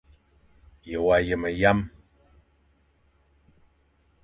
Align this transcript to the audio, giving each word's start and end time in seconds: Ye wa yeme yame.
Ye 0.89 0.97
wa 1.05 1.17
yeme 1.27 1.49
yame. 1.61 1.85